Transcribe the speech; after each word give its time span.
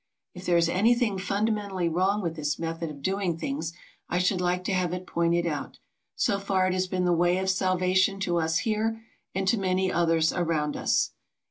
If 0.33 0.47
there 0.47 0.57
is 0.57 0.67
anything 0.67 1.19
fundamentally 1.19 1.87
wrong 1.87 2.23
with 2.23 2.35
this 2.35 2.57
method 2.57 2.89
of 2.89 3.03
doing 3.03 3.37
things 3.37 3.71
I 4.09 4.17
should 4.17 4.41
like 4.41 4.63
to 4.63 4.73
have 4.73 4.93
it 4.93 5.05
pointed 5.05 5.45
out. 5.45 5.77
So 6.15 6.39
far 6.39 6.65
it 6.67 6.73
has 6.73 6.87
been 6.87 7.05
the 7.05 7.13
way 7.13 7.37
of 7.37 7.51
salvation 7.51 8.19
to 8.21 8.39
us 8.39 8.57
here 8.57 9.03
and 9.35 9.47
to 9.47 9.59
many 9.59 9.91
others 9.93 10.33
around 10.33 10.75
us. 10.75 11.11